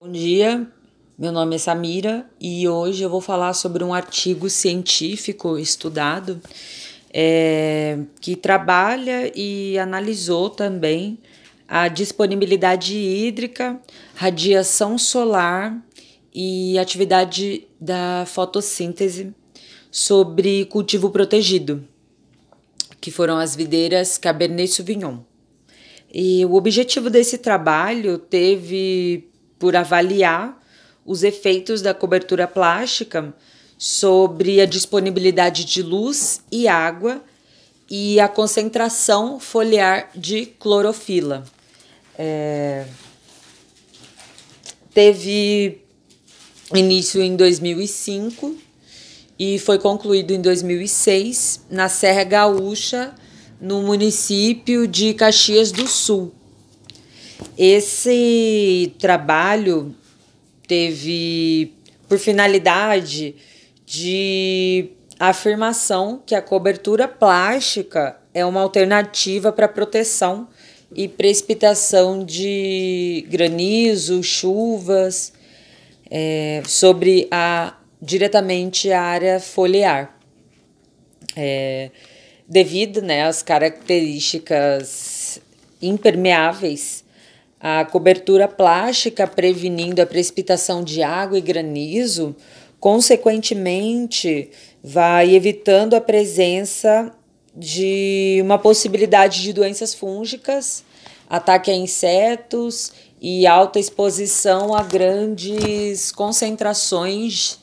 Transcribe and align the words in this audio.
Bom 0.00 0.12
dia, 0.12 0.64
meu 1.18 1.32
nome 1.32 1.56
é 1.56 1.58
Samira 1.58 2.24
e 2.40 2.68
hoje 2.68 3.02
eu 3.02 3.10
vou 3.10 3.20
falar 3.20 3.52
sobre 3.52 3.82
um 3.82 3.92
artigo 3.92 4.48
científico 4.48 5.58
estudado 5.58 6.40
é, 7.12 7.98
que 8.20 8.36
trabalha 8.36 9.32
e 9.34 9.76
analisou 9.76 10.50
também 10.50 11.18
a 11.66 11.88
disponibilidade 11.88 12.96
hídrica, 12.96 13.76
radiação 14.14 14.96
solar 14.96 15.76
e 16.32 16.78
atividade 16.78 17.66
da 17.80 18.22
fotossíntese 18.24 19.34
sobre 19.90 20.64
cultivo 20.66 21.10
protegido, 21.10 21.84
que 23.00 23.10
foram 23.10 23.36
as 23.36 23.56
videiras 23.56 24.16
Cabernet 24.16 24.70
Sauvignon. 24.70 25.18
E 26.14 26.46
o 26.46 26.54
objetivo 26.54 27.10
desse 27.10 27.36
trabalho 27.36 28.16
teve 28.16 29.28
por 29.58 29.76
avaliar 29.76 30.58
os 31.04 31.22
efeitos 31.22 31.80
da 31.80 31.94
cobertura 31.94 32.46
plástica 32.46 33.34
sobre 33.78 34.60
a 34.60 34.66
disponibilidade 34.66 35.64
de 35.64 35.82
luz 35.82 36.42
e 36.50 36.68
água 36.68 37.22
e 37.88 38.20
a 38.20 38.28
concentração 38.28 39.40
foliar 39.40 40.10
de 40.14 40.46
clorofila. 40.46 41.44
É... 42.18 42.84
Teve 44.92 45.80
início 46.74 47.22
em 47.22 47.36
2005 47.36 48.56
e 49.38 49.58
foi 49.58 49.78
concluído 49.78 50.32
em 50.32 50.40
2006 50.40 51.66
na 51.70 51.88
Serra 51.88 52.24
Gaúcha, 52.24 53.14
no 53.60 53.82
município 53.82 54.86
de 54.86 55.14
Caxias 55.14 55.70
do 55.70 55.86
Sul. 55.86 56.32
Esse 57.58 58.94
trabalho 59.00 59.92
teve 60.68 61.74
por 62.08 62.16
finalidade 62.16 63.34
de 63.84 64.90
afirmação 65.18 66.22
que 66.24 66.36
a 66.36 66.40
cobertura 66.40 67.08
plástica 67.08 68.16
é 68.32 68.46
uma 68.46 68.60
alternativa 68.60 69.50
para 69.50 69.66
proteção 69.66 70.46
e 70.94 71.08
precipitação 71.08 72.24
de 72.24 73.26
granizo, 73.28 74.22
chuvas 74.22 75.32
é, 76.08 76.62
sobre 76.64 77.26
a 77.28 77.74
diretamente 78.00 78.92
a 78.92 79.02
área 79.02 79.40
foliar. 79.40 80.16
É, 81.34 81.90
devido 82.46 83.02
né, 83.02 83.24
às 83.24 83.42
características 83.42 85.40
impermeáveis 85.82 87.07
a 87.60 87.84
cobertura 87.84 88.46
plástica 88.46 89.26
prevenindo 89.26 90.00
a 90.00 90.06
precipitação 90.06 90.82
de 90.82 91.02
água 91.02 91.38
e 91.38 91.42
granizo, 91.42 92.36
consequentemente, 92.78 94.50
vai 94.82 95.34
evitando 95.34 95.94
a 95.94 96.00
presença 96.00 97.12
de 97.54 98.38
uma 98.42 98.58
possibilidade 98.58 99.42
de 99.42 99.52
doenças 99.52 99.92
fúngicas, 99.92 100.84
ataque 101.28 101.70
a 101.70 101.74
insetos 101.74 102.92
e 103.20 103.46
alta 103.46 103.80
exposição 103.80 104.74
a 104.74 104.82
grandes 104.82 106.12
concentrações 106.12 107.58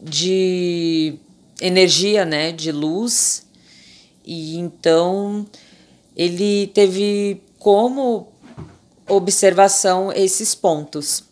de 0.00 1.18
energia, 1.60 2.24
né, 2.24 2.52
de 2.52 2.70
luz. 2.70 3.44
E 4.24 4.56
então 4.56 5.44
ele 6.16 6.68
teve 6.68 7.40
como 7.58 8.28
observação 9.08 10.12
esses 10.12 10.54
pontos. 10.54 11.24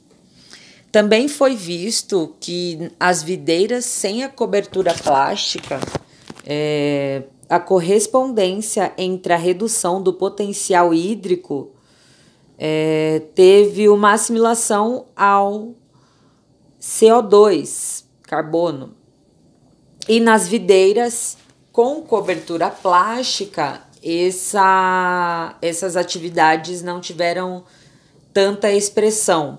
Também 0.90 1.26
foi 1.26 1.56
visto 1.56 2.34
que 2.38 2.92
as 3.00 3.22
videiras 3.22 3.84
sem 3.84 4.24
a 4.24 4.28
cobertura 4.28 4.94
plástica, 4.94 5.80
é, 6.44 7.22
a 7.48 7.58
correspondência 7.58 8.92
entre 8.98 9.32
a 9.32 9.36
redução 9.36 10.02
do 10.02 10.12
potencial 10.12 10.92
hídrico 10.92 11.70
é, 12.58 13.22
teve 13.34 13.88
uma 13.88 14.12
assimilação 14.12 15.06
ao 15.16 15.74
CO2, 16.80 18.04
carbono. 18.22 18.94
E 20.08 20.20
nas 20.20 20.46
videiras 20.46 21.38
com 21.70 22.02
cobertura 22.02 22.70
plástica, 22.70 23.82
essa, 24.02 25.56
essas 25.62 25.96
atividades 25.96 26.82
não 26.82 27.00
tiveram 27.00 27.64
tanta 28.32 28.70
expressão. 28.70 29.58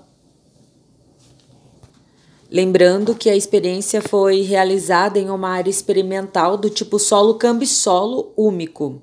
Lembrando 2.51 3.15
que 3.15 3.29
a 3.29 3.35
experiência 3.35 4.01
foi 4.01 4.41
realizada 4.41 5.17
em 5.17 5.29
uma 5.29 5.49
área 5.49 5.71
experimental 5.71 6.55
do 6.55 6.69
tipo 6.69 6.99
solo 6.99 7.35
cambisolo 7.35 8.31
úmico, 8.37 9.01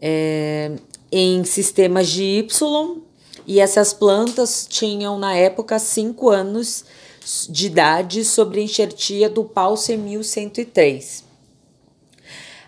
é, 0.00 0.72
em 1.12 1.44
sistemas 1.44 2.08
de 2.08 2.22
Y, 2.22 3.02
e 3.46 3.60
essas 3.60 3.92
plantas 3.92 4.66
tinham 4.68 5.18
na 5.18 5.34
época 5.34 5.78
5 5.78 6.30
anos 6.30 6.84
de 7.48 7.66
idade 7.66 8.24
sobre 8.24 8.62
enxertia 8.62 9.28
do 9.28 9.44
Pulse 9.44 9.96
1103. 9.96 11.27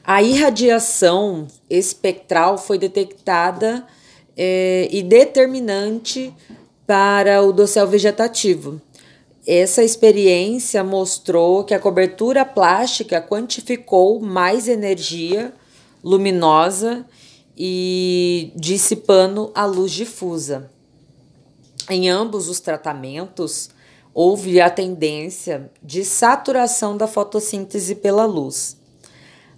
A 0.05 0.23
irradiação 0.23 1.47
espectral 1.69 2.57
foi 2.57 2.79
detectada 2.79 3.87
é, 4.37 4.89
e 4.91 5.03
determinante 5.03 6.35
para 6.87 7.43
o 7.43 7.53
dossel 7.53 7.87
vegetativo. 7.87 8.81
Essa 9.47 9.83
experiência 9.83 10.83
mostrou 10.83 11.65
que 11.65 11.75
a 11.75 11.79
cobertura 11.79 12.45
plástica 12.45 13.21
quantificou 13.21 14.21
mais 14.21 14.69
energia 14.69 15.53
luminosa 16.03 17.07
e 17.57 18.53
dissipando 18.57 19.51
a 19.55 19.67
luz 19.67 19.93
difusa. 19.93 20.71
Em 21.89 22.09
ambos 22.09 22.49
os 22.49 22.61
tratamentos, 22.61 23.71
houve 24.15 24.61
a 24.61 24.71
tendência 24.71 25.71
de 25.83 26.05
saturação 26.05 26.97
da 26.97 27.07
fotossíntese 27.07 27.95
pela 27.95 28.25
luz. 28.25 28.80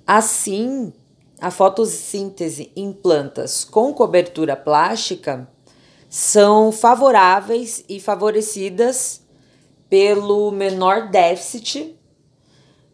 Assim, 0.07 0.93
a 1.41 1.51
fotossíntese 1.51 2.73
em 2.75 2.93
plantas 2.93 3.65
com 3.65 3.93
cobertura 3.93 4.57
plástica 4.57 5.49
são 6.09 6.71
favoráveis 6.71 7.85
e 7.89 7.99
favorecidas 7.99 9.23
pelo 9.89 10.51
menor 10.51 11.11
déficit 11.11 11.99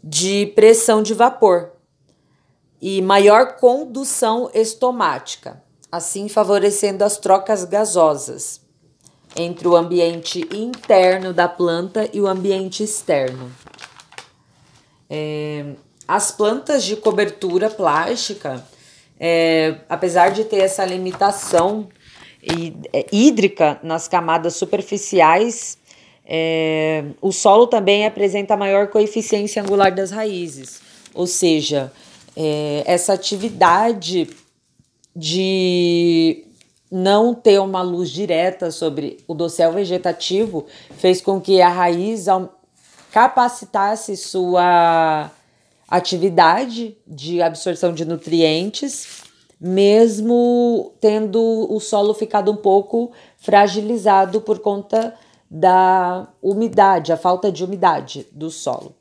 de 0.02 0.46
pressão 0.54 1.02
de 1.02 1.14
vapor 1.14 1.72
e 2.80 3.02
maior 3.02 3.56
condução 3.56 4.50
estomática, 4.54 5.62
assim 5.90 6.28
favorecendo 6.28 7.02
as 7.02 7.16
trocas 7.16 7.64
gasosas 7.64 8.60
entre 9.36 9.68
o 9.68 9.76
ambiente 9.76 10.40
interno 10.54 11.32
da 11.32 11.48
planta 11.48 12.08
e 12.12 12.20
o 12.20 12.26
ambiente 12.26 12.82
externo. 12.82 13.52
É, 15.10 15.74
as 16.08 16.32
plantas 16.32 16.84
de 16.84 16.96
cobertura 16.96 17.68
plástica, 17.68 18.64
é, 19.20 19.76
apesar 19.90 20.30
de 20.30 20.42
ter 20.44 20.60
essa 20.60 20.82
limitação 20.82 21.86
é, 22.94 23.04
hídrica 23.12 23.78
nas 23.82 24.08
camadas 24.08 24.56
superficiais, 24.56 25.76
é, 26.24 27.04
o 27.20 27.30
solo 27.30 27.66
também 27.66 28.06
apresenta 28.06 28.56
maior 28.56 28.88
coeficiência 28.88 29.62
angular 29.62 29.94
das 29.94 30.10
raízes, 30.10 30.80
ou 31.12 31.26
seja, 31.26 31.92
é, 32.34 32.84
essa 32.86 33.12
atividade 33.12 34.30
de 35.14 36.44
não 36.90 37.34
ter 37.34 37.58
uma 37.58 37.82
luz 37.82 38.08
direta 38.08 38.70
sobre 38.70 39.18
o 39.28 39.34
dossel 39.34 39.72
vegetativo 39.72 40.64
fez 40.96 41.20
com 41.20 41.38
que 41.38 41.60
a 41.60 41.68
raiz 41.68 42.26
capacitasse 43.12 44.16
sua 44.16 45.30
atividade 45.88 46.96
de 47.06 47.40
absorção 47.40 47.94
de 47.94 48.04
nutrientes, 48.04 49.22
mesmo 49.58 50.92
tendo 51.00 51.66
o 51.72 51.80
solo 51.80 52.12
ficado 52.12 52.52
um 52.52 52.56
pouco 52.56 53.10
fragilizado 53.38 54.40
por 54.40 54.58
conta 54.58 55.14
da 55.50 56.28
umidade, 56.42 57.12
a 57.12 57.16
falta 57.16 57.50
de 57.50 57.64
umidade 57.64 58.26
do 58.30 58.50
solo. 58.50 58.94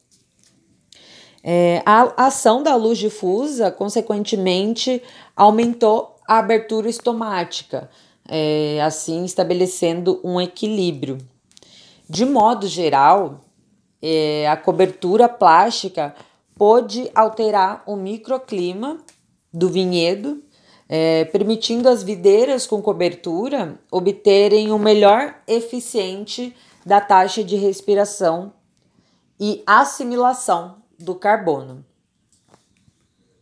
É, 1.44 1.81
a 1.86 2.25
ação 2.25 2.63
da 2.63 2.75
luz 2.75 2.98
difusa, 2.98 3.69
consequentemente, 3.69 5.01
aumentou 5.36 6.16
a 6.28 6.40
abertura 6.40 6.90
estomática, 6.90 7.90
é, 8.28 8.81
assim 8.81 9.24
estabelecendo 9.24 10.19
um 10.24 10.42
equilíbrio. 10.42 11.18
De 12.10 12.25
modo 12.25 12.68
geral, 12.68 13.42
é, 14.01 14.48
a 14.50 14.57
cobertura 14.57 15.30
plástica 15.30 16.16
pôde 16.57 17.09
alterar 17.13 17.83
o 17.86 17.95
microclima 17.95 18.98
do 19.54 19.69
vinhedo, 19.69 20.44
é, 20.89 21.25
permitindo 21.25 21.89
as 21.89 22.04
videiras 22.04 22.65
com 22.65 22.81
cobertura 22.81 23.80
obterem 23.92 24.71
o 24.71 24.80
melhor 24.80 25.36
eficiente 25.48 26.56
da 26.86 27.01
taxa 27.01 27.44
de 27.44 27.56
respiração 27.56 28.54
e 29.39 29.62
assimilação 29.68 30.77
do 30.98 31.13
carbono. 31.15 31.86